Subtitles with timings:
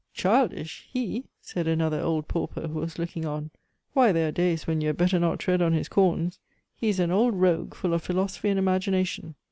[0.15, 0.87] "Childish!
[0.91, 3.51] he?" said another old pauper, who was looking on.
[3.93, 6.39] "Why, there are days when you had better not tread on his corns.
[6.73, 9.35] He is an old rogue, full of philosophy and imagination.